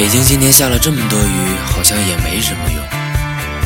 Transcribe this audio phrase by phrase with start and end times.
[0.00, 2.82] 北京今天下了这么多雨，好像也没什么用。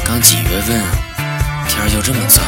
[0.04, 2.42] 刚几月份啊，天儿就这么糟。